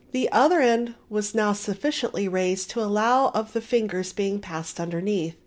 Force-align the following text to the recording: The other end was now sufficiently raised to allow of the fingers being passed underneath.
The 0.13 0.31
other 0.31 0.61
end 0.61 0.95
was 1.11 1.35
now 1.35 1.53
sufficiently 1.53 2.27
raised 2.27 2.71
to 2.71 2.79
allow 2.81 3.27
of 3.35 3.53
the 3.53 3.61
fingers 3.61 4.13
being 4.13 4.39
passed 4.39 4.79
underneath. 4.79 5.35